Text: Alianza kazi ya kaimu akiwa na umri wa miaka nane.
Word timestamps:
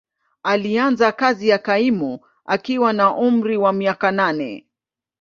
Alianza 0.43 1.11
kazi 1.11 1.49
ya 1.49 1.57
kaimu 1.57 2.19
akiwa 2.45 2.93
na 2.93 3.15
umri 3.15 3.57
wa 3.57 3.73
miaka 3.73 4.11
nane. 4.11 4.67